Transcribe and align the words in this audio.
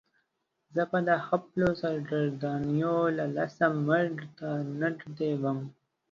زه 0.75 0.83
به 0.91 0.99
د 1.09 1.11
خپلو 1.27 1.67
سرګردانیو 1.81 2.97
له 3.17 3.25
لاسه 3.35 3.65
مرګ 3.89 4.15
ته 4.37 4.49
نږدې 4.81 5.31
وم. 5.43 5.59